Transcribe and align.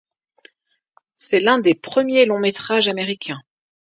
C'est 1.15 1.39
l'un 1.41 1.59
des 1.59 1.75
premiers 1.75 2.25
longs 2.25 2.39
métrages 2.39 2.87
américain. 2.87 3.39